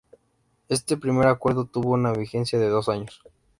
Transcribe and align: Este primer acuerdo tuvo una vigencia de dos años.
Este 0.67 0.97
primer 0.97 1.27
acuerdo 1.27 1.65
tuvo 1.67 1.91
una 1.91 2.11
vigencia 2.11 2.57
de 2.57 2.69
dos 2.69 2.89
años. 2.89 3.21